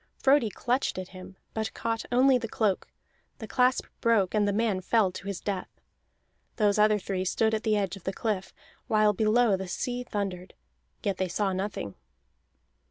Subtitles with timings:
[0.17, 2.87] Frodi clutched at him, but caught only the cloak;
[3.37, 5.69] the clasp broke, and the man fell to his death.
[6.55, 8.51] Those other three stood at the edge of the cliff,
[8.87, 10.55] while below the sea thundered,
[11.03, 11.93] yet they saw nothing.